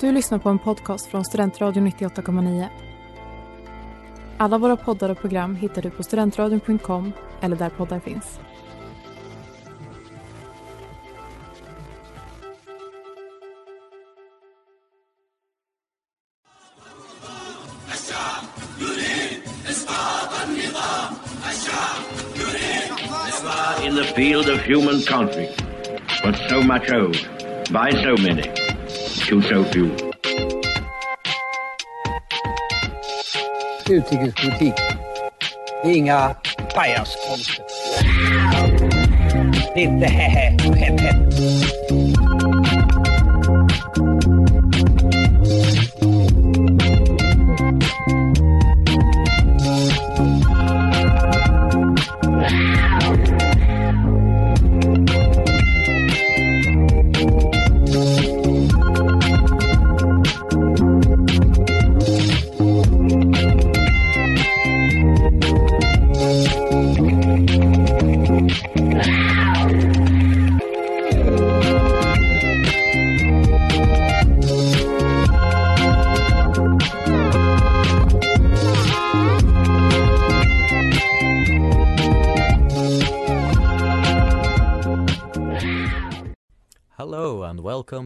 [0.00, 2.66] Du lyssnar på en podcast från Studentradion 98,9.
[4.38, 8.38] Alla våra poddar och program hittar du på studentradion.com eller där poddar finns.
[23.84, 25.62] in the field of human conflict,
[26.22, 27.16] but so much owed
[27.72, 28.75] by so many
[29.20, 29.90] to so few.
[33.88, 34.74] Utrikespolitik.
[35.82, 36.34] Det är inga
[36.74, 37.64] pajaskonster.
[39.74, 41.35] Det är inte hehe och hem hem.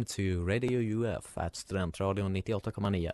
[0.01, 3.11] Welcome to Radio UF at Studentradion 98,9.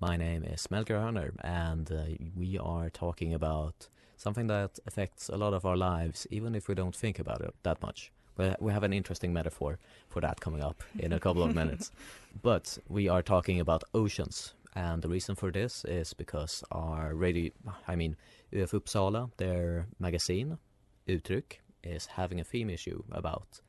[0.00, 2.04] My name is Melker Hörner and uh,
[2.36, 6.76] we are talking about something that affects a lot of our lives even if we
[6.76, 8.12] don't think about it that much.
[8.36, 11.90] We we have an interesting metaphor for that coming up in a couple of minutes.
[12.40, 17.50] But we are talking about oceans and the reason for this is because our radio,
[17.88, 18.16] I mean
[18.52, 20.58] UF Uppsala, their magazine,
[21.08, 23.60] Uttryck, is having a theme issue about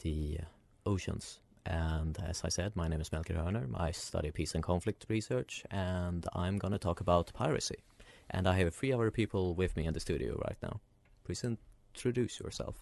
[0.00, 0.38] the
[0.84, 1.38] oceans.
[1.68, 3.68] And as I said, my name is Melker Hörner.
[3.78, 7.84] I study peace and conflict research, and I'm going to talk about piracy.
[8.30, 10.80] And I have three other people with me in the studio right now.
[11.24, 12.76] Please introduce yourself.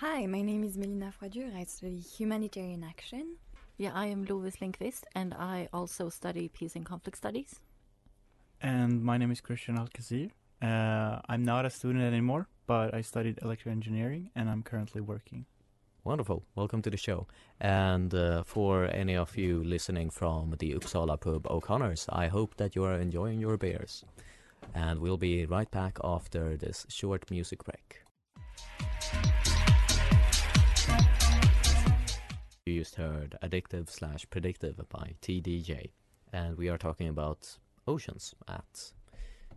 [0.00, 1.56] Hi, my name is Melina Froidur.
[1.56, 3.36] I study humanitarian action.
[3.76, 7.60] Yeah, I am Lovis Lindqvist and I also study peace and conflict studies.
[8.60, 10.30] And my name is Christian Alcazir.
[10.60, 15.46] Uh, I'm not a student anymore, but I studied electrical engineering and I'm currently working.
[16.08, 16.42] Wonderful.
[16.54, 17.26] Welcome to the show.
[17.60, 22.74] And uh, for any of you listening from the Uppsala pub O'Connors, I hope that
[22.74, 24.06] you are enjoying your beers.
[24.74, 28.00] And we'll be right back after this short music break.
[32.64, 35.90] You just heard Addictive slash Predictive by TDJ.
[36.32, 38.92] And we are talking about oceans at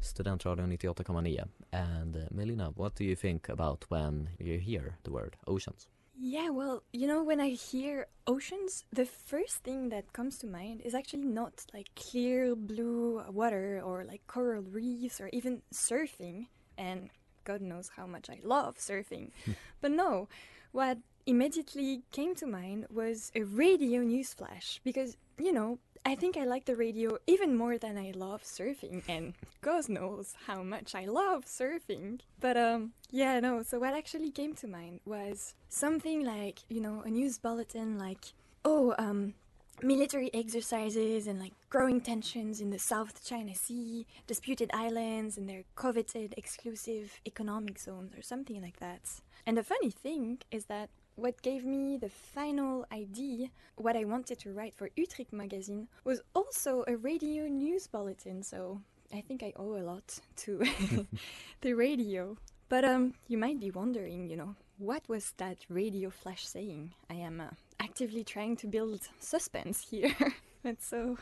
[0.02, 1.48] Studentradion 98,9.
[1.72, 5.88] And uh, Melina, what do you think about when you hear the word oceans?
[6.24, 10.82] Yeah, well, you know, when I hear oceans, the first thing that comes to mind
[10.86, 16.46] is actually not like clear blue water or like coral reefs or even surfing.
[16.78, 17.10] And
[17.44, 19.32] God knows how much I love surfing.
[19.82, 20.28] but no,
[20.72, 26.36] what immediately came to mind was a radio news flash because, you know, I think
[26.36, 30.96] I like the radio even more than I love surfing, and God knows how much
[30.96, 32.22] I love surfing.
[32.40, 33.62] But um, yeah, no.
[33.62, 38.34] So what actually came to mind was something like you know a news bulletin like,
[38.66, 39.36] oh, um,
[39.84, 45.64] military exercises and like growing tensions in the South China Sea, disputed islands and their
[45.76, 49.22] coveted exclusive economic zones or something like that.
[49.46, 54.40] And the funny thing is that what gave me the final idea, what I wanted
[54.40, 58.44] to write for Uttryck magazine, was also a radio news bulletin.
[58.44, 58.82] So
[59.14, 60.64] I think I owe a lot to
[61.62, 62.38] the radio.
[62.70, 66.94] But um, you might be wondering, you know, what was that radio flash saying?
[67.10, 67.50] I am uh,
[67.80, 70.16] actively trying to build suspense here.
[70.64, 71.18] but so,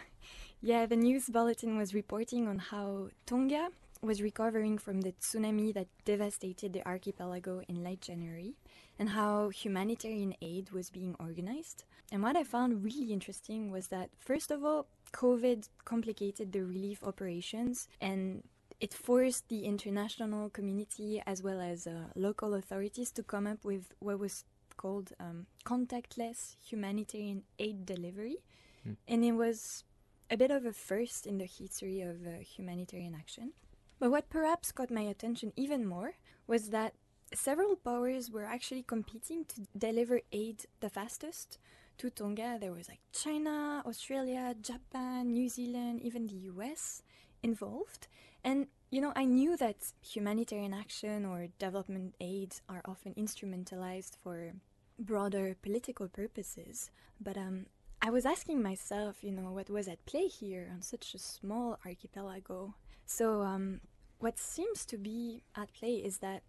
[0.62, 3.70] yeah, the news bulletin was reporting on how Tonga
[4.02, 8.54] was recovering from the tsunami that devastated the archipelago in late January
[8.98, 11.84] and how humanitarian aid was being organized.
[12.12, 17.04] And what I found really interesting was that, first of all, COVID complicated the relief
[17.04, 18.44] operations and
[18.80, 23.94] it forced the international community as well as uh, local authorities to come up with
[24.00, 24.46] what was
[24.78, 28.38] called um, contactless humanitarian aid delivery.
[28.84, 28.94] Hmm.
[29.08, 29.84] And it was
[30.32, 33.52] a bit of a first in the history of uh, humanitarian action.
[34.00, 36.14] But what perhaps caught my attention even more
[36.48, 36.94] was that
[37.34, 41.60] several powers were actually competing to deliver aid the fastest
[41.98, 42.58] to Tonga.
[42.60, 47.04] There was like China, Australia, Japan, New Zealand, even the US
[47.44, 48.08] involved.
[48.44, 54.54] And you know, I knew that humanitarian action or development aid are often instrumentalized for
[54.98, 56.90] broader political purposes,
[57.22, 57.68] but um,
[58.02, 61.78] I was asking myself, you know, what was at play here on such a small
[61.86, 62.74] archipelago.
[63.06, 63.82] So, um,
[64.20, 66.44] what seems to be at play is that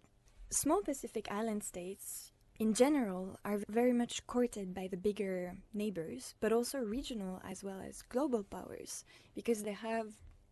[0.49, 6.51] small Pacific island states, in general, are very much courted by the bigger neighbors, but
[6.51, 9.03] also regional as well as global powers,
[9.33, 10.07] because they have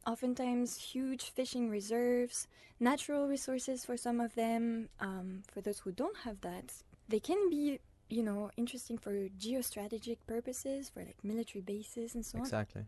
[0.07, 2.47] oftentimes huge fishing reserves,
[2.79, 4.89] natural resources for some of them.
[4.99, 6.73] Um, for those who don't have that,
[7.09, 7.79] they can be,
[8.09, 12.43] you know, interesting for geostrategic purposes, for like military bases and so on.
[12.43, 12.85] Exactly.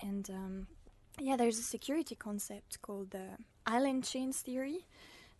[0.00, 0.66] And um,
[1.18, 4.86] yeah, there's a security concept called the island chains theory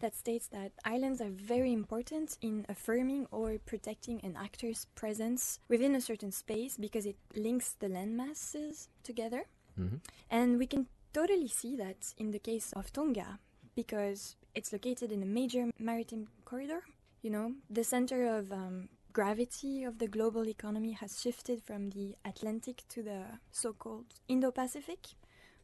[0.01, 5.95] that states that islands are very important in affirming or protecting an actor's presence within
[5.95, 9.45] a certain space because it links the land masses together.
[9.77, 9.97] hmm
[10.31, 13.39] And we can totally see that in the case of Tonga
[13.75, 16.83] because it's located in a major maritime corridor.
[17.23, 22.15] You know, the center of um, gravity of the global economy has shifted from the
[22.25, 23.21] Atlantic to the
[23.51, 25.01] so called Indo Pacific,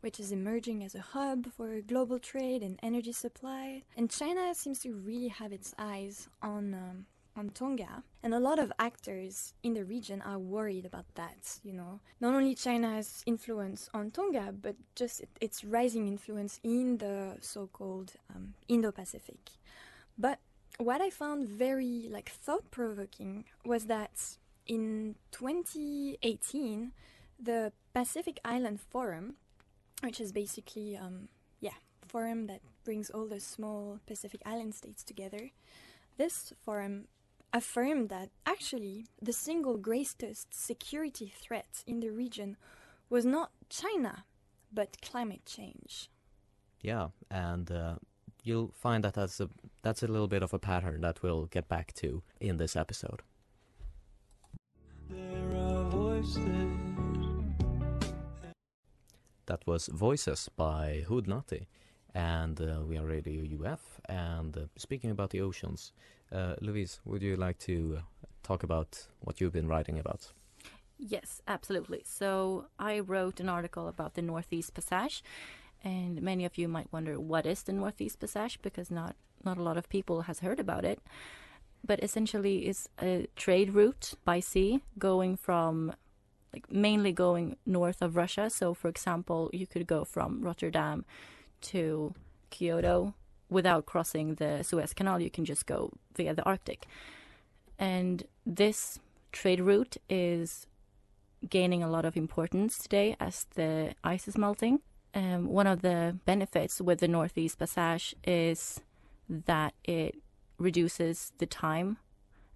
[0.02, 3.82] which is emerging as a hub for global trade and energy supply.
[3.96, 6.75] And China seems to really have its eyes on.
[6.75, 11.58] Um, on Tonga, and a lot of actors in the region are worried about that.
[11.64, 17.38] You know, not only China's influence on Tonga, but just its rising influence in the
[17.40, 19.38] so-called um, Indo-Pacific.
[20.19, 20.40] But
[20.78, 26.93] what I found very like thought-provoking was that in 2018,
[27.40, 29.34] the Pacific Island Forum,
[30.02, 31.28] which is basically um,
[31.60, 35.50] yeah forum that brings all the small Pacific Island states together.
[36.19, 37.06] This forum
[37.52, 42.56] affirmed that actually the single greatest security threat in the region
[43.08, 44.25] was not China,
[44.72, 46.10] but climate change.
[46.81, 47.96] Yeah, and uh,
[48.43, 49.48] you'll find that that's a
[49.82, 53.22] that's a little bit of a pattern that we'll get back to in this episode.
[59.47, 61.67] That was Voices by Nutty,
[62.15, 64.00] and uh, we are Radio UF.
[64.09, 65.93] And uh, speaking about the oceans,
[66.31, 67.99] uh, Lovis, would you like to
[68.43, 70.33] talk about what you've been writing about?
[70.99, 72.03] Yes, absolutely.
[72.05, 75.25] So I wrote an article about the Northeast Passage,
[75.83, 79.62] and many of you might wonder what is the Northeast Passage because not not a
[79.62, 81.00] lot of people has heard about it.
[81.85, 85.93] But essentially, it's a trade route by sea going from
[86.52, 88.50] like mainly going north of Russia.
[88.50, 91.04] So, for example, you could go from Rotterdam
[91.62, 92.14] to
[92.50, 93.14] Kyoto
[93.49, 95.20] without crossing the Suez Canal.
[95.20, 96.87] You can just go via the Arctic.
[97.78, 98.99] And this
[99.32, 100.66] trade route is
[101.49, 104.81] gaining a lot of importance today as the ice is melting.
[105.14, 108.81] Um, one of the benefits with the Northeast Passage is
[109.28, 110.16] that it
[110.58, 111.98] reduces the time.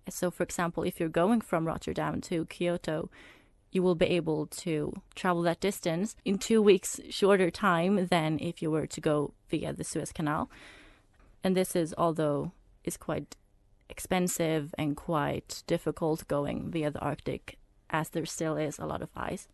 [0.08, 3.10] So, for example, if you're going from Rotterdam to Kyoto,
[3.76, 8.62] you will be able to travel that distance in two weeks shorter time than if
[8.62, 10.50] you were to go via the Suez Canal.
[11.44, 12.52] And this is, although
[12.84, 13.36] is quite
[13.90, 17.58] expensive and quite difficult going via the Arctic,
[17.90, 19.46] as there still is a lot of ice.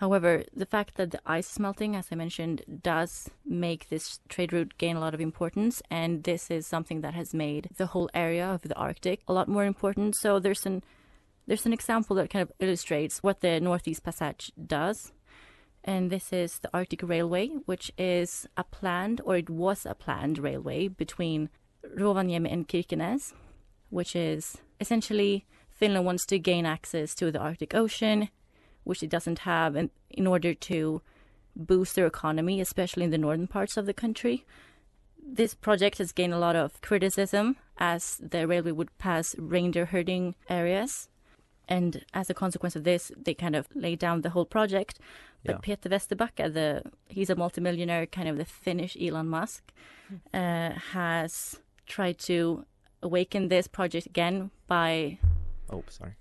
[0.00, 4.52] However, the fact that the ice is melting, as I mentioned, does make this trade
[4.52, 8.10] route gain a lot of importance, and this is something that has made the whole
[8.12, 10.16] area of the Arctic a lot more important.
[10.16, 10.82] So there's an
[11.52, 15.12] there's an example that kind of illustrates what the Northeast Passage does.
[15.84, 20.38] And this is the Arctic Railway, which is a planned, or it was a planned
[20.38, 21.50] railway between
[21.94, 23.34] Rovaniemi and Kirkenes,
[23.90, 28.30] which is essentially Finland wants to gain access to the Arctic Ocean,
[28.84, 31.02] which it doesn't have, in, in order to
[31.54, 34.46] boost their economy, especially in the northern parts of the country.
[35.22, 40.34] This project has gained a lot of criticism as the railway would pass reindeer herding
[40.48, 41.10] areas.
[41.76, 44.98] And as a consequence of this, they kind of laid down the whole project.
[45.44, 45.60] But Yeah.
[45.62, 49.62] Peter Vesterbacka, the he's a multimillionaire, kind of the Finnish Elon Musk,
[50.34, 52.64] uh, has tried to
[53.02, 55.18] awaken this project again by
[55.70, 56.14] Oh, sorry.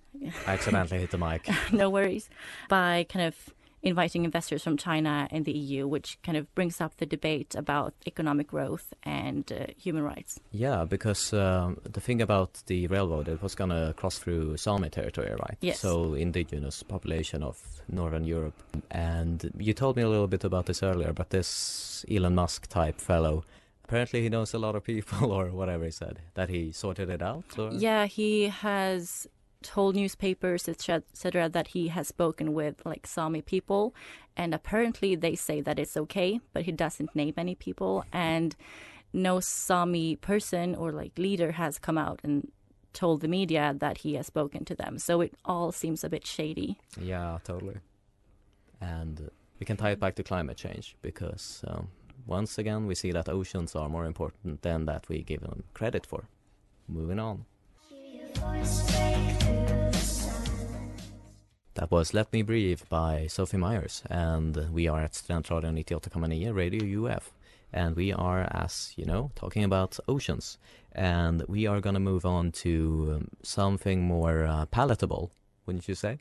[0.48, 1.50] I accidentally hit the mic.
[1.72, 2.30] no worries,
[2.70, 3.36] by kind of
[3.84, 7.94] inviting investors from China and the EU, which kind of brings up the debate about
[8.06, 10.40] economic growth and uh, human rights.
[10.52, 15.32] Yeah, because um, the thing about the railroad, it was gonna cross through Sami territory,
[15.32, 15.58] right?
[15.62, 15.80] Yes.
[15.80, 17.58] So indigenous population of
[17.90, 18.62] northern Europe.
[18.92, 23.00] And you told me a little bit about this earlier, but this Elon Musk type
[23.00, 23.44] fellow,
[23.84, 27.22] apparently he knows a lot of people, or whatever he said, that he sorted it
[27.22, 27.46] out.
[27.58, 27.72] Or?
[27.72, 29.28] Yeah, he has
[29.62, 33.94] told newspapers, etc., that he has spoken with like Sami people,
[34.36, 38.56] and apparently they say that it's okay, but he doesn't name any people, and
[39.14, 42.52] no Sami person or like leader has come out and
[42.94, 44.98] told the media that he has spoken to them.
[44.98, 46.78] So it all seems a bit shady.
[47.00, 47.78] Yeah, totally.
[48.80, 51.90] And we can tie it back to climate change because um,
[52.26, 56.06] once again we see that oceans are more important than that we give them credit
[56.06, 56.26] for.
[56.88, 57.46] Moving on.
[61.74, 67.06] That was Let Me Breathe by Sophie Myers and we are at Studentradion 98,9 Radio
[67.06, 67.32] UF
[67.74, 70.58] and we are as you know talking about oceans
[70.92, 75.32] and we are going to move on to um, something more uh, palatable
[75.66, 76.20] wouldn't you say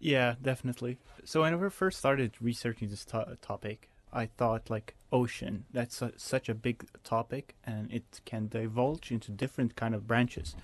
[0.00, 0.98] Yeah, definitely.
[1.24, 5.64] So when I first started researching this to- topic, I thought like ocean.
[5.72, 10.54] That's a, such a big topic, and it can divulge into different kind of branches.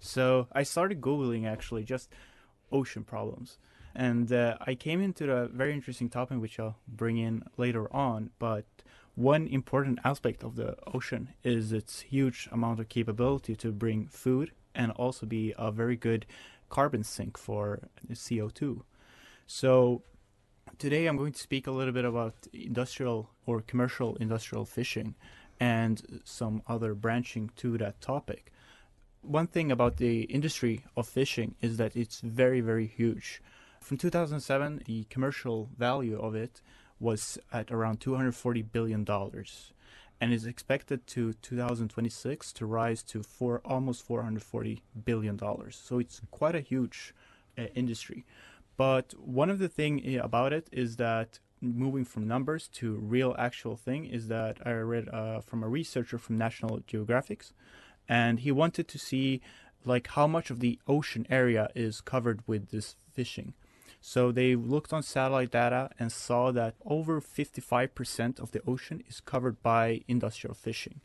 [0.00, 2.10] So I started googling actually just
[2.70, 3.58] ocean problems,
[3.94, 8.30] and uh, I came into a very interesting topic which I'll bring in later on.
[8.38, 8.66] But
[9.14, 14.52] one important aspect of the ocean is its huge amount of capability to bring food
[14.74, 16.26] and also be a very good
[16.68, 18.82] carbon sink for CO2.
[19.46, 20.02] So
[20.78, 25.14] today I'm going to speak a little bit about industrial or commercial industrial fishing
[25.58, 28.52] and some other branching to that topic.
[29.26, 33.42] One thing about the industry of fishing is that it's very, very huge.
[33.80, 36.62] From 2007, the commercial value of it
[37.00, 39.72] was at around 240 billion dollars
[40.20, 45.74] and is expected to 2026 to rise to four, almost 440 billion dollars.
[45.74, 47.12] So it's quite a huge
[47.58, 48.24] uh, industry.
[48.76, 53.76] But one of the thing about it is that moving from numbers to real actual
[53.76, 57.46] thing is that I read uh, from a researcher from National Geographic,
[58.08, 59.40] and he wanted to see
[59.84, 63.54] like how much of the ocean area is covered with this fishing.
[64.00, 69.20] So they looked on satellite data and saw that over 55% of the ocean is
[69.20, 71.00] covered by industrial fishing.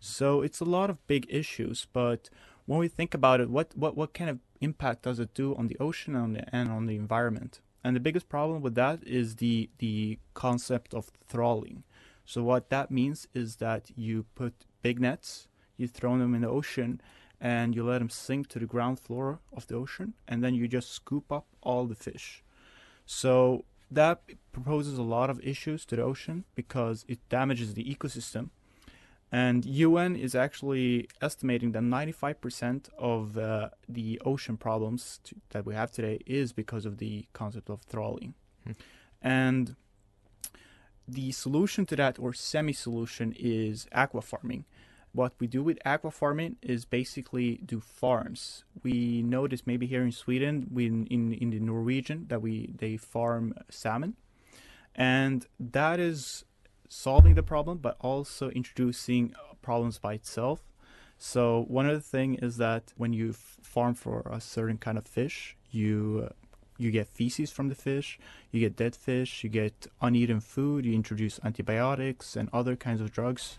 [0.00, 2.30] So it's a lot of big issues, but
[2.66, 5.68] when we think about it, what, what, what kind of impact does it do on
[5.68, 7.60] the ocean and on the, and on the environment?
[7.82, 11.84] And the biggest problem with that is the the concept of trawling.
[12.24, 16.48] So what that means is that you put big nets, you throw them in the
[16.48, 17.00] ocean,
[17.40, 20.68] and you let them sink to the ground floor of the ocean, and then you
[20.68, 22.42] just scoop up all the fish.
[23.06, 24.20] So that
[24.52, 28.50] proposes a lot of issues to the ocean because it damages the ecosystem.
[29.30, 35.74] And UN is actually estimating that 95% of uh, the ocean problems to, that we
[35.74, 38.34] have today is because of the concept of trawling.
[38.64, 38.72] Hmm.
[39.20, 39.76] And
[41.06, 44.64] the solution to that, or semi solution, is aqua farming.
[45.18, 48.62] What we do with aqua farming is basically do farms.
[48.84, 53.52] We notice maybe here in Sweden, we, in, in the Norwegian, that we they farm
[53.68, 54.14] salmon.
[54.94, 56.44] And that is
[56.88, 60.60] solving the problem, but also introducing problems by itself.
[61.18, 65.04] So one of the thing is that when you farm for a certain kind of
[65.04, 66.30] fish, you
[66.76, 68.20] you get feces from the fish,
[68.52, 73.10] you get dead fish, you get uneaten food, you introduce antibiotics and other kinds of
[73.10, 73.58] drugs,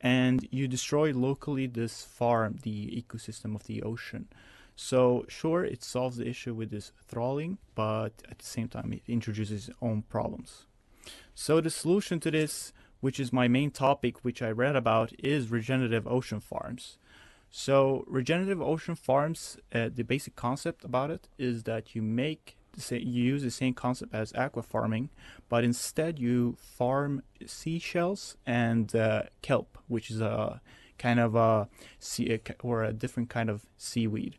[0.00, 4.28] and you destroy locally this farm, the ecosystem of the ocean.
[4.76, 9.02] So sure, it solves the issue with this trawling, but at the same time, it
[9.06, 10.64] introduces its own problems.
[11.34, 15.50] So the solution to this, which is my main topic, which I read about, is
[15.50, 16.96] regenerative ocean farms.
[17.50, 22.56] So regenerative ocean farms, uh, the basic concept about it is that you make
[22.90, 25.10] use the same concept as aqua farming,
[25.48, 30.60] but instead you farm seashells and uh, kelp, which is a
[30.98, 34.36] kind of a sea or a different kind of seaweed.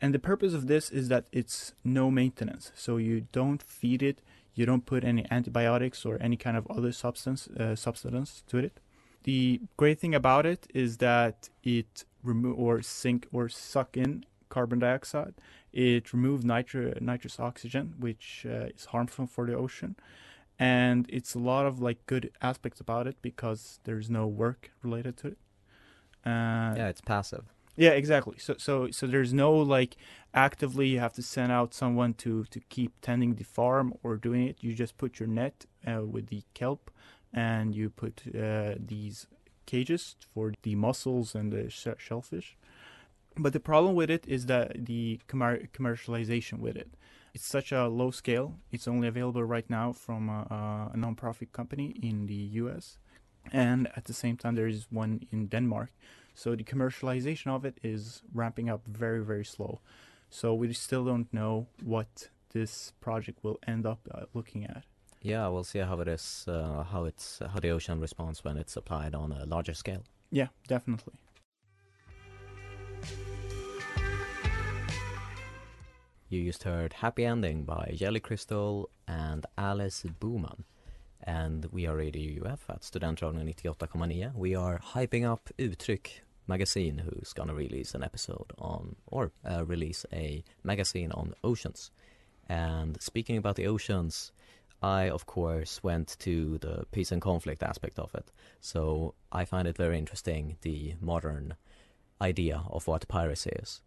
[0.00, 4.20] And the purpose of this is that it's no maintenance, so you don't feed it,
[4.54, 8.80] you don't put any antibiotics or any kind of other substance uh, substance to it.
[9.24, 14.24] The great thing about it is that it remove or sink or suck in
[14.56, 15.34] carbon dioxide.
[15.72, 19.92] It removes nitri- nitrous oxygen, which uh, is harmful for the ocean,
[20.58, 25.14] and it's a lot of like good aspects about it because there's no work related
[25.22, 25.38] to it.
[26.24, 27.44] Uh, yeah, it's passive.
[27.76, 28.36] yeah, exactly.
[28.38, 29.92] So so so there's no like
[30.32, 34.42] actively you have to send out someone to to keep tending the farm or doing
[34.50, 34.56] it.
[34.64, 35.56] You just put your net
[35.86, 36.82] uh, with the kelp,
[37.32, 39.16] and you put uh, these
[39.66, 42.56] cages for the mussels and the sh- shellfish.
[43.36, 46.90] But the problem with it is that the commer- commercialization with it.
[47.34, 48.58] It's such a low scale.
[48.70, 52.98] It's only available right now from a, a non-profit company in the U.S.
[53.52, 55.90] And at the same time, there is one in Denmark.
[56.34, 59.80] So the commercialization of it is ramping up very, very slow.
[60.30, 64.84] So we still don't know what this project will end up uh, looking at.
[65.22, 68.76] Yeah, we'll see how it is, uh, how it's how the ocean responds when it's
[68.76, 70.04] applied on a larger scale.
[70.30, 71.14] Yeah, definitely.
[76.34, 80.64] You just heard Happy Ending by Jelly Crystal and Alice Booman.
[81.22, 84.34] And we are Radio UF at Studentradion 98,9.
[84.34, 86.08] We are hyping up Uttryck
[86.48, 91.92] magazine who's gonna release an episode on, or uh, release a magazine on oceans.
[92.48, 94.32] And speaking about the oceans,
[94.82, 98.32] I of course went to the peace and conflict aspect of it.
[98.60, 101.54] So I find it very interesting the modern
[102.20, 103.82] idea of what piracy is.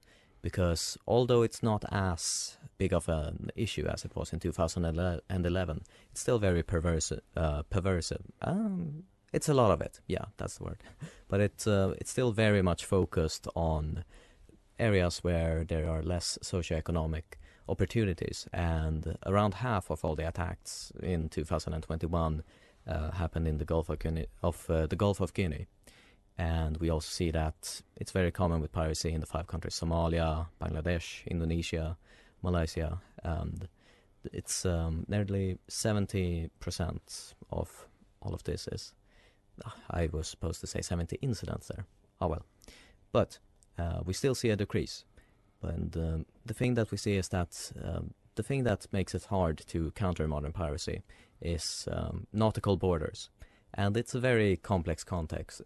[0.48, 6.22] Because although it's not as big of an issue as it was in 2011, it's
[6.22, 7.12] still very perverse.
[7.36, 8.22] Uh, perversive.
[8.42, 10.00] Um, it's a lot of it.
[10.08, 10.84] Yeah, that's the word.
[11.28, 14.06] But it's uh, it's still very much focused on
[14.80, 17.26] areas where there are less socioeconomic
[17.68, 22.44] opportunities, and around half of all the attacks in 2021
[22.88, 25.68] uh, happened in the Gulf of Guinea, of uh, the Gulf of Guinea,
[26.38, 30.48] and we also see that it's very common with piracy in the five countries: Somalia,
[30.62, 31.98] Bangladesh, Indonesia,
[32.44, 33.68] Malaysia, and
[34.34, 36.50] it's um, nearly 70%
[37.52, 37.88] of
[38.22, 38.94] all of this is.
[39.90, 41.86] I was supposed to say 70 incidents there.
[42.22, 42.46] Oh well,
[43.12, 43.40] but
[43.80, 45.04] uh, we still see a decrease.
[45.64, 49.26] And um, the thing that we see is that um, the thing that makes it
[49.26, 51.02] hard to counter modern piracy
[51.42, 53.30] is um, nautical borders,
[53.74, 55.62] and it's a very complex context,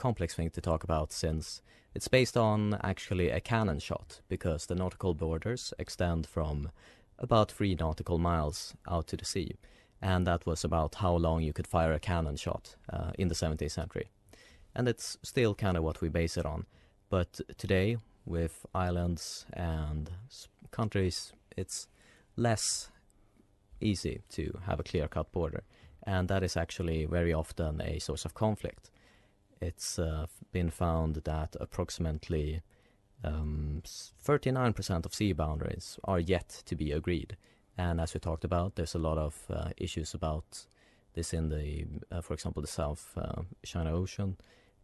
[0.00, 1.62] complex thing to talk about since
[1.94, 6.70] it's based on actually a cannon shot because the nautical borders extend from
[7.18, 9.56] about three nautical miles out to the sea,
[10.00, 13.34] and that was about how long you could fire a cannon shot uh, in the
[13.34, 14.08] 17th century,
[14.74, 16.64] and it's still kind of what we base it on.
[17.10, 20.10] But today with islands and
[20.70, 21.88] countries, it's
[22.36, 22.90] less
[23.80, 25.62] easy to have a clear cut border.
[26.06, 28.90] And that is actually very often a source of conflict.
[29.60, 32.62] It's uh, been found that approximately
[33.22, 37.36] um, 39% of sea boundaries are yet to be agreed.
[37.76, 40.66] And as we talked about, there's a lot of uh, issues about
[41.14, 44.36] this in the, uh, for example, the South uh, China Ocean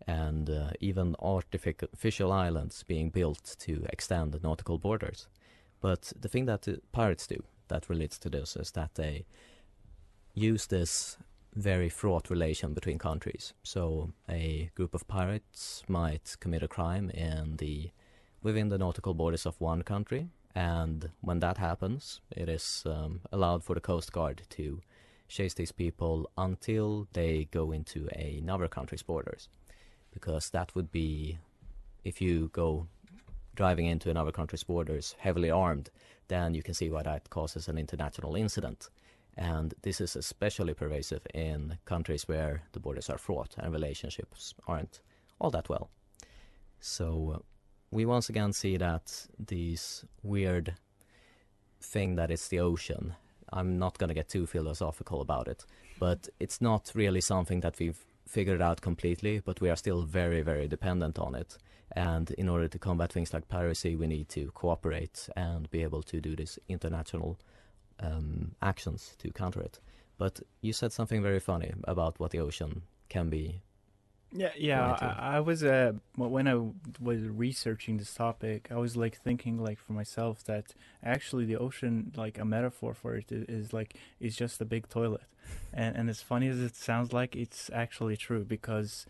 [0.07, 5.27] and uh, even artificial islands being built to extend the nautical borders.
[5.81, 9.25] But the thing that the pirates do that relates to this is that they
[10.35, 11.17] use this
[11.57, 13.55] very fraught relation between countries.
[13.63, 17.91] So a group of pirates might commit a crime in the
[18.43, 23.65] within the nautical borders of one country, and when that happens, it is um, allowed
[23.65, 24.81] for the coast guard to
[25.29, 29.49] chase these people until they go into another country's borders
[30.17, 31.37] because that would be
[32.05, 32.87] if you go
[33.55, 35.91] driving into another country's borders heavily armed,
[36.29, 38.89] then you can see why that causes an international incident.
[39.37, 45.01] And this is especially pervasive in countries where the borders are fraught and relationships aren't
[45.39, 45.91] all that well.
[46.81, 47.39] So uh,
[47.91, 50.75] we once again see that these weird
[51.81, 53.15] thing that is the ocean.
[53.53, 55.65] I'm not going to get too philosophical about it,
[56.01, 60.43] but it's not really something that we've figured out completely, but we are still very,
[60.43, 61.59] very dependent on it.
[61.93, 66.03] And in order to combat things like piracy, we need to cooperate and be able
[66.03, 67.39] to do this international
[68.01, 69.81] um, actions to counter it.
[70.19, 73.63] But you said something very funny about what the ocean can be
[74.33, 74.97] yeah, yeah.
[75.01, 76.57] I, I, was uh, when I
[77.01, 82.13] was researching this topic, I was like thinking like for myself that actually the ocean,
[82.17, 85.25] like a metaphor for it, is, like is just a big toilet,
[85.73, 89.07] and and as funny as it sounds like, it's actually true because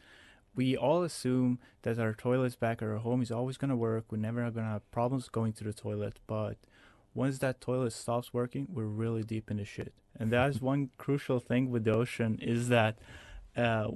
[0.54, 4.04] we all assume that our toilets back at our home is always gonna work.
[4.10, 6.56] We're never gonna have problems going to the toilet, but
[7.16, 9.92] once that toilet stops working, we're really deep in the shit.
[10.18, 12.98] And that is one crucial thing with the ocean is that
[13.56, 13.88] uh,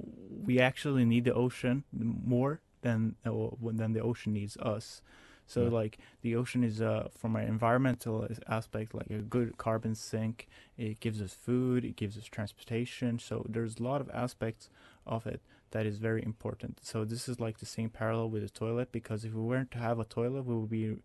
[0.43, 3.31] we actually need the ocean more than uh,
[3.61, 5.01] than the ocean needs us.
[5.45, 5.69] So yeah.
[5.69, 10.47] like the ocean is uh, from an environmental aspect like a good carbon sink.
[10.77, 11.85] It gives us food.
[11.85, 13.19] It gives us transportation.
[13.19, 14.69] So there's a lot of aspects
[15.05, 16.79] of it that is very important.
[16.83, 19.77] So this is like the same parallel with the toilet because if we weren't to
[19.77, 20.95] have a toilet, we would be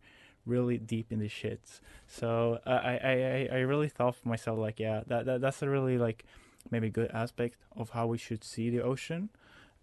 [0.46, 1.80] really deep in the shits.
[2.06, 5.68] So uh, I, I I really thought for myself like yeah that, that that's a
[5.68, 6.24] really like
[6.70, 9.30] maybe good aspect of how we should see the ocean.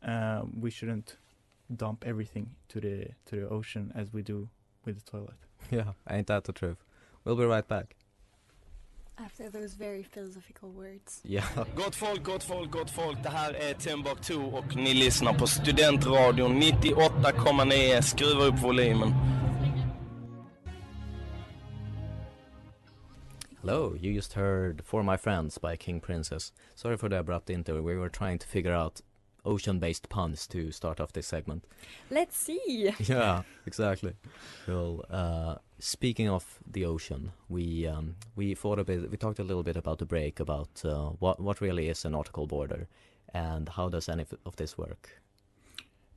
[0.04, 1.18] Um, we shouldn't
[1.74, 4.50] dump everything to the to the ocean as we do
[4.86, 5.36] with the toilet.
[5.72, 6.84] Yeah, ain't that the truth?
[7.24, 7.96] We'll be right back.
[9.18, 11.22] After those very philosophical words.
[11.24, 11.46] Yeah.
[11.76, 13.24] Gott folk, gott folk, gott folk.
[13.24, 18.02] Det här är Timbuktu och ni lyssnar på Studentradion 98,9.
[18.02, 19.14] Skruva upp volymen.
[23.66, 26.52] Hello, you just heard For My Friends by King Princess.
[26.76, 27.82] Sorry for the abrupt intro.
[27.82, 29.00] We were trying to figure out
[29.46, 31.64] ocean-based puns to start off this segment.
[32.12, 32.94] Let's see.
[33.00, 34.16] yeah, exactly.
[34.68, 39.10] Well, uh, speaking of the ocean, we um, we thought a bit.
[39.10, 42.10] We talked a little bit about the break about uh, what what really is a
[42.10, 42.90] nautical border,
[43.34, 45.22] and how does any of this work.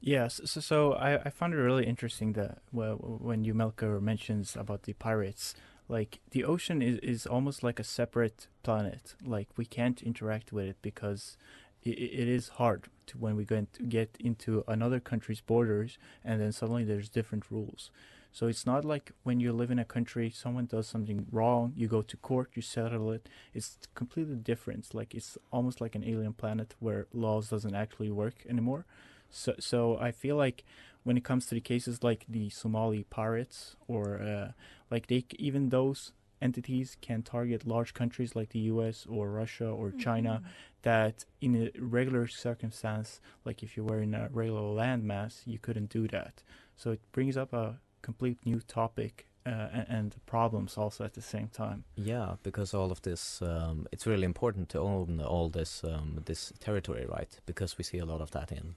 [0.00, 4.56] Yes, so, so I, I found it really interesting that well, when you Melker mentions
[4.56, 5.54] about the pirates,
[5.88, 9.14] like the ocean is, is almost like a separate planet.
[9.25, 11.37] Like we can't interact with it because
[11.83, 13.46] it, it is hard to when we
[13.88, 17.90] get into another country's borders and then suddenly there's different rules.
[18.33, 21.88] So it's not like when you live in a country, someone does something wrong, you
[21.88, 23.31] go to court, you settle it.
[23.55, 24.94] It's completely different.
[24.94, 28.85] Like it's almost like an alien planet where laws doesn't actually work anymore.
[29.31, 30.64] So so I feel like
[31.06, 33.58] when it comes to the cases like the Somali pirates
[33.94, 34.48] or uh,
[34.90, 36.00] like they even those
[36.48, 40.48] entities can target large countries like the US or Russia or China Mhm.
[40.82, 41.16] that
[41.46, 41.66] in a
[41.98, 43.08] regular circumstance
[43.46, 46.34] like if you were in a regular landmass you couldn't do that
[46.80, 47.66] so it brings up a
[48.08, 49.12] complete new topic
[49.46, 51.80] uh, and, and problems also at the same time
[52.12, 56.52] Yeah, because all of this, um, it's really important to own all this um, this
[56.66, 57.32] territory, right?
[57.46, 58.74] Because we see a lot of that in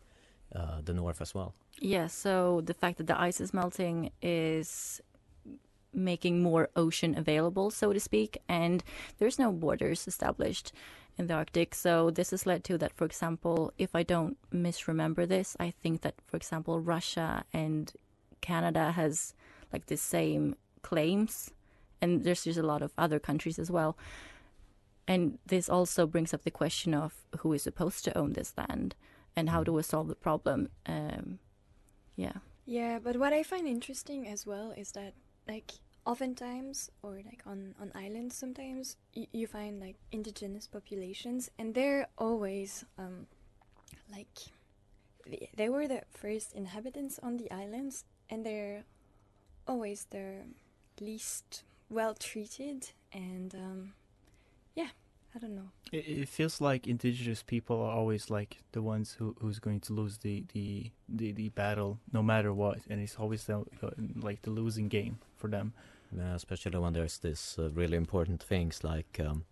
[0.56, 1.54] uh, the north as well.
[1.80, 5.02] Yeah, so the fact that the ice is melting is
[5.94, 8.84] making more ocean available, so to speak, and
[9.18, 10.72] there's no borders established
[11.18, 11.76] in the Arctic.
[11.76, 16.02] So this has led to that, for example, if I don't misremember this, I think
[16.02, 17.92] that, for example, Russia and
[18.42, 19.34] Canada has
[19.74, 21.52] like the same claims,
[22.02, 23.98] and there's just a lot of other countries as well.
[25.08, 28.96] And this also brings up the question of who is supposed to own this land
[29.40, 30.70] and how do we solve the problem.
[30.86, 31.40] Um,
[32.16, 32.38] yeah.
[32.66, 35.14] Yeah, but what I find interesting as well is that
[35.48, 35.72] like
[36.06, 42.08] oftentimes or like on on islands sometimes y- you find like indigenous populations and they're
[42.18, 43.28] always um
[44.12, 44.38] like
[45.56, 48.84] they were the first inhabitants on the islands and they're
[49.68, 50.46] always the
[51.00, 53.94] least well treated and um
[54.74, 54.90] yeah
[55.40, 59.36] i don't know it, it feels like indigenous people are always like the ones who
[59.42, 63.46] who's going to lose the the the, the battle no matter what and it's always
[63.46, 63.64] the,
[64.22, 65.72] like the losing game for them
[66.18, 69.44] Yeah, especially when there's this uh, really important things like um,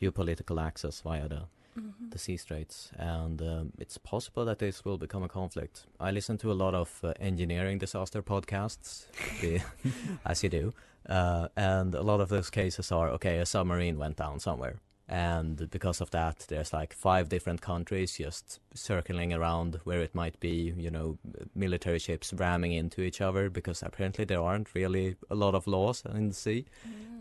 [0.00, 1.42] geopolitical access via the
[1.76, 2.10] Mhm.
[2.10, 5.86] the sea straits, and um, it's possible that this will become a conflict.
[6.00, 9.06] I listen to a lot of uh, engineering disaster podcasts,
[10.24, 10.72] as you do,
[11.08, 13.38] uh, and a lot of those cases are okay.
[13.40, 14.76] A submarine went down somewhere,
[15.08, 20.38] and because of that, there's like five different countries just circling around where it might
[20.40, 21.18] be, you know,
[21.54, 26.02] military ships ramming into each other because apparently there aren't really a lot of laws
[26.12, 26.64] in the sea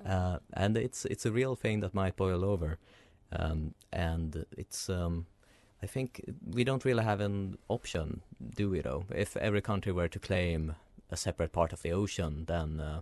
[0.06, 2.78] uh, and it's it's a real thing that might boil over,
[3.32, 5.26] um, and it's um,
[5.82, 8.22] I think we don't really have an option,
[8.56, 8.82] do we?
[8.82, 10.76] Though, if every country were to claim
[11.10, 13.02] a separate part of the ocean, then uh,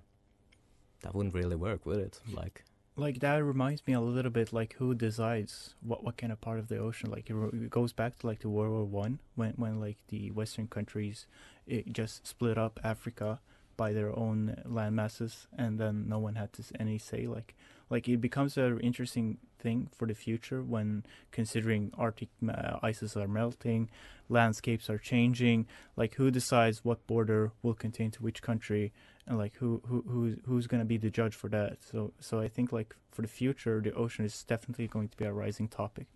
[1.01, 2.19] that wouldn't really work, would it?
[2.31, 2.63] Like,
[2.95, 6.59] like that reminds me a little bit like who decides what what kind of part
[6.59, 9.51] of the ocean like it, it goes back to like the world war one when
[9.55, 11.25] when like the western countries
[11.65, 13.39] it just split up africa
[13.75, 17.55] by their own land masses and then no one had to any say like
[17.89, 23.27] like it becomes an interesting thing for the future when considering arctic uh, ices are
[23.27, 23.89] melting
[24.29, 28.93] landscapes are changing like who decides what border will contain to which country
[29.27, 32.39] and like who who who's who's going to be the judge for that so so
[32.39, 35.67] i think like for the future the ocean is definitely going to be a rising
[35.67, 36.07] topic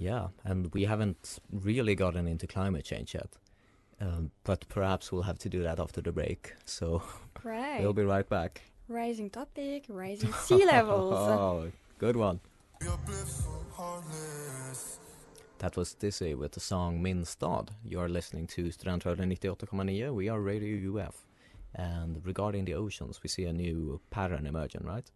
[0.00, 3.36] yeah, and we haven't really gotten into climate change yet.
[4.00, 6.54] Um, but perhaps we'll have to do that after the break.
[6.64, 7.02] So
[7.44, 8.62] right we'll be right back.
[8.88, 12.40] rising topic rising sea levels oh, good one.
[15.58, 17.72] That was Dizzy with the song Min stad.
[17.84, 20.14] You are listening to Studentradion 98,9.
[20.14, 21.29] We are Radio UF.
[21.74, 25.10] And regarding the oceans, we see a new pattern emerging, right?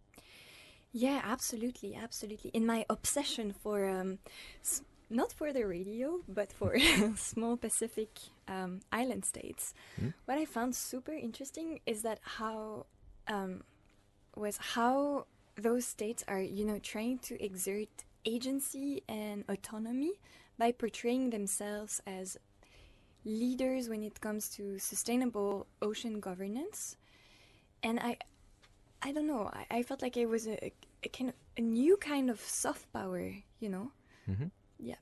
[0.91, 2.51] Yeah, absolutely, absolutely.
[2.51, 4.19] In my obsession for um,
[4.63, 6.77] s- not for the radio, but for
[7.17, 10.09] small Pacific um, island states, Hmm?
[10.25, 12.85] what I found super interesting is that how
[13.27, 13.63] um,
[14.35, 15.25] was how
[15.57, 17.89] those states are, you know, trying to exert
[18.25, 20.13] agency and autonomy
[20.57, 22.37] by portraying themselves as
[23.25, 26.97] leaders when it comes to sustainable ocean governance.
[27.83, 28.17] And I,
[29.01, 29.49] I don't know.
[29.53, 30.71] I, I felt like it was a,
[31.03, 33.91] a kind of a new kind of soft power, you know.
[34.29, 34.47] Mm-hmm.
[34.79, 34.95] Yeah.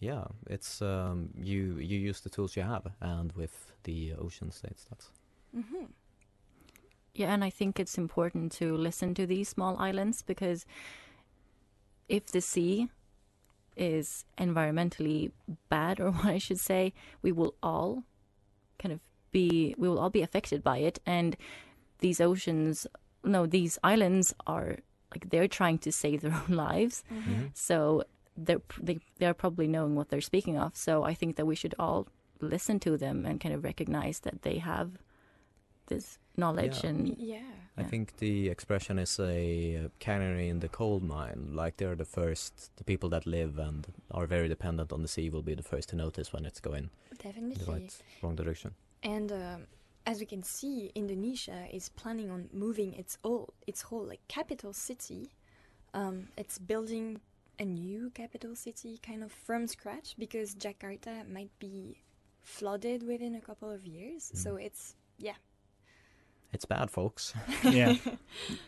[0.00, 1.78] Yeah, it's um, you.
[1.78, 5.10] You use the tools you have, and with the ocean states, that's
[5.54, 5.86] hmm
[7.14, 10.66] Yeah, and I think it's important to listen to these small islands because
[12.08, 12.88] if the sea
[13.76, 15.32] is environmentally
[15.68, 18.04] bad, or what I should say, we will all
[18.78, 21.36] kind of be we will all be affected by it, and
[22.00, 22.86] these oceans,
[23.24, 24.78] no, these islands are
[25.10, 27.46] like they're trying to save their own lives, mm-hmm.
[27.54, 28.04] so
[28.36, 30.76] they're they they're probably knowing what they're speaking of.
[30.76, 32.08] So I think that we should all
[32.40, 34.90] listen to them and kind of recognize that they have
[35.86, 36.90] this knowledge Yeah.
[36.90, 37.42] and Yeah.
[37.76, 37.88] I Yeah.
[37.88, 41.54] think the expression is a uh, canary in the coal mine.
[41.54, 45.30] Like they're the first, the people that live and are very dependent on the sea
[45.30, 47.72] will be the first to notice when it's going in the Definitely.
[47.72, 48.74] right, wrong direction.
[49.02, 49.66] And um,
[50.06, 54.72] as we can see, Indonesia is planning on moving its whole its whole like capital
[54.72, 55.30] city.
[55.94, 57.20] Um, it's building
[57.58, 62.02] a new capital city kind of from scratch because Jakarta might be
[62.42, 64.30] flooded within a couple of years.
[64.34, 65.36] So it's yeah.
[66.52, 67.34] It's bad, folks.
[67.64, 67.94] yeah.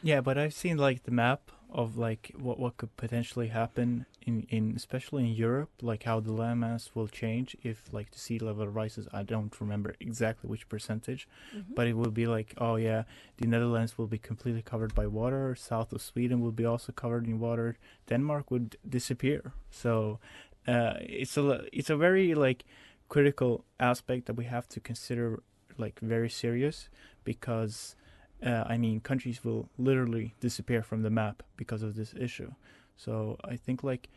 [0.03, 4.47] Yeah but i've seen like the map of like what what could potentially happen in
[4.51, 8.68] in especially in europe like how the landmass will change if like the sea level
[8.68, 9.09] rises.
[9.12, 11.27] I don't remember exactly which percentage
[11.75, 13.03] but it will be like oh yeah
[13.38, 17.27] the netherlands will be completely covered by water south of sweden will be also covered
[17.27, 19.53] in water denmark would disappear.
[19.70, 20.18] So
[20.68, 22.64] uh it's a it's a very like
[23.09, 25.42] critical aspect that we have to consider
[25.78, 26.88] like very serious
[27.24, 27.96] because
[28.44, 32.52] uh, I mean, countries will literally disappear from the map because of this issue.
[32.96, 34.08] So I think like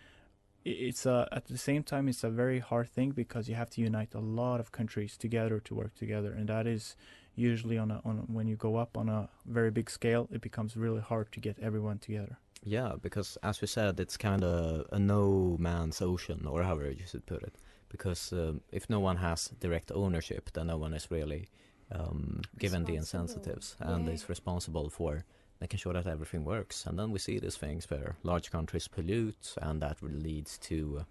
[0.65, 3.81] it's a at the same time it's a very hard thing because you have to
[3.81, 6.95] unite a lot of countries together to work together, and that is
[7.35, 10.75] usually on a on when you go up on a very big scale, it becomes
[10.75, 12.37] really hard to get everyone together.
[12.63, 17.05] Yeah, because as we said, it's kind of a no man's ocean, or however you
[17.05, 17.55] should put it.
[17.89, 21.47] Because um, if no one has direct ownership, then no one is really
[21.91, 24.13] um, given the incentives and Yeah.
[24.13, 25.23] is responsible for
[25.61, 26.85] making sure that everything works.
[26.85, 31.03] And then we see these things where large countries pollute, and that leads to uh,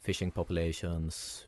[0.00, 1.46] fishing populations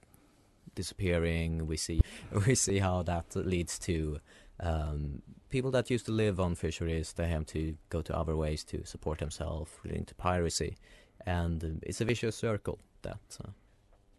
[0.75, 1.67] disappearing.
[1.67, 2.01] We see
[2.47, 4.21] we see how that leads to
[4.61, 7.13] um, people that used to live on fisheries.
[7.13, 10.77] They have to go to other ways to support themselves, leading to piracy,
[11.27, 13.49] and um, it's a vicious circle that uh,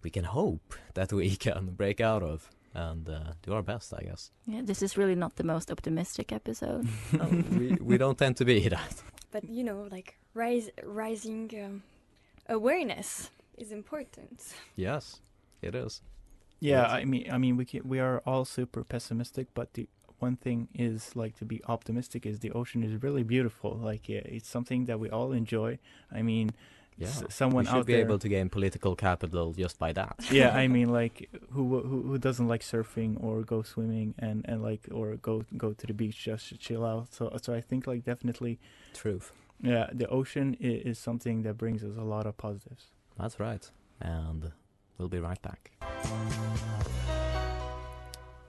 [0.07, 4.03] we can hope that we can break out of and uh, do our best, I
[4.07, 4.31] guess.
[4.45, 6.87] yeah, this is really not the most optimistic episode.
[7.59, 8.93] we we don't tend to be that.
[9.31, 10.69] But you know, like rise
[11.01, 11.83] rising um,
[12.57, 14.37] awareness is important.
[14.75, 15.21] Yes,
[15.61, 16.01] it is.
[16.59, 16.91] Yeah, Yes.
[16.99, 19.85] I mean, I mean, we can, we are all super pessimistic, but the
[20.19, 23.71] one thing is like to be optimistic is the ocean is really beautiful.
[23.91, 25.79] Like, yeah, it's something that we all enjoy.
[26.19, 26.47] I mean,
[26.99, 28.01] Yeah, s- someone we should out be there.
[28.05, 30.15] able to gain political capital just by that.
[30.31, 34.61] yeah, I mean, like, who who who doesn't like surfing or go swimming and and
[34.63, 37.13] like or go go to the beach just to chill out?
[37.13, 38.59] So so I think like definitely,
[38.93, 39.31] Truth.
[39.61, 42.85] yeah, the ocean is, is something that brings us a lot of positives.
[43.19, 43.69] That's right.
[44.01, 44.51] And
[44.97, 45.71] we'll be right back.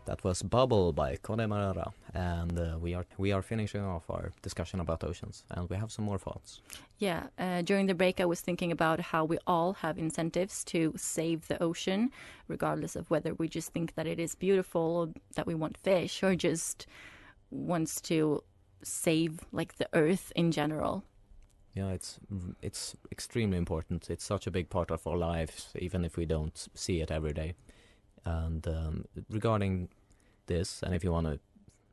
[0.08, 4.80] That was Bubble by Connemara, and uh, we are we are finishing off our discussion
[4.80, 6.62] about oceans, and we have some more thoughts.
[6.96, 10.94] Yeah, uh, during the break, I was thinking about how we all have incentives to
[10.96, 12.10] save the ocean,
[12.48, 16.22] regardless of whether we just think that it is beautiful, or that we want fish,
[16.22, 16.86] or just
[17.50, 18.42] wants to
[18.82, 21.04] save like the earth in general.
[21.74, 22.18] Yeah, it's
[22.62, 24.08] it's extremely important.
[24.08, 27.34] It's such a big part of our lives, even if we don't see it every
[27.34, 27.52] day.
[28.24, 29.88] And um, regarding
[30.48, 31.38] this, and if you want to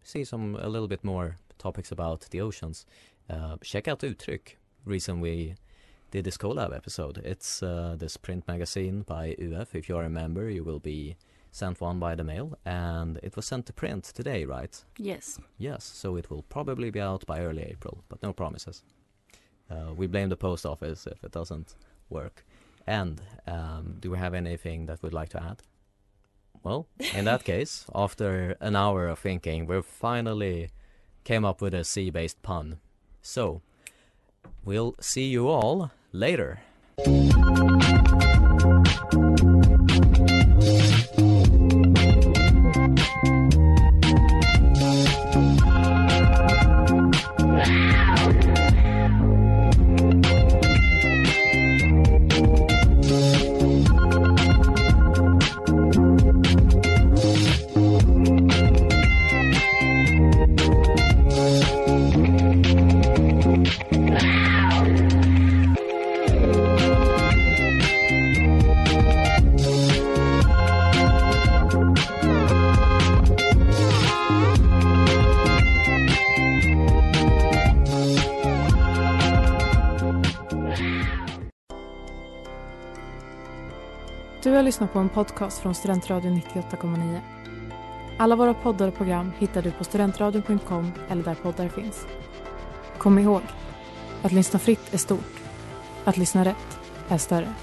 [0.03, 2.85] see some a little bit more topics about the oceans,
[3.29, 4.57] uh, check out Uttryck.
[4.85, 5.55] Reason we
[6.11, 7.17] did this collab episode.
[7.23, 9.75] It's uh, this print magazine by UF.
[9.75, 11.15] If you are a member, you will be
[11.51, 14.83] sent one by the mail, and it was sent to print today, right?
[14.97, 15.39] Yes.
[15.57, 18.83] Yes, so it will probably be out by early April, but no promises.
[19.71, 21.75] Uh, we blame the post office if it doesn't
[22.09, 22.45] work.
[22.85, 25.61] And um, do we have anything that we'd like to add?
[26.65, 30.71] Well, in that case, after an hour of thinking, we finally
[31.23, 32.79] came up with a sea-based pun.
[33.21, 33.61] So,
[34.65, 36.61] we'll see you all later.
[84.65, 87.19] Lyssnat på en podcast från Studentradion 98,9.
[88.17, 92.05] Alla våra poddar och program hittar du på studentradion.com eller där poddar finns.
[92.97, 93.41] Kom ihåg,
[94.21, 95.41] att lyssna fritt är stort.
[96.03, 97.53] Att lyssna rätt är större.